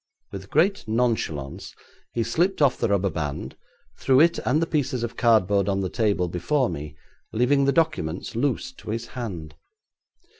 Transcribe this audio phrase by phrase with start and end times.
[0.31, 1.75] With great nonchalance
[2.11, 3.55] he slipped off the rubber band,
[3.99, 6.95] threw it and the pieces of cardboard on the table before me,
[7.31, 9.53] leaving the documents loose to his hand.